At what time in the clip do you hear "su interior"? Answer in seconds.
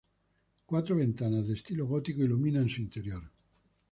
2.67-3.21